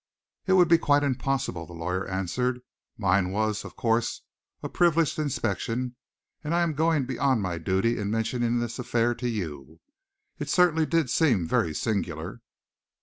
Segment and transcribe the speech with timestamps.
[0.47, 2.61] "It would be quite impossible," the lawyer answered.
[2.97, 4.23] "Mine was, of course,
[4.63, 5.95] a privileged inspection,
[6.43, 9.79] and I am going beyond my duty in mentioning this affair to you.
[10.39, 12.41] It certainly did seem very singular."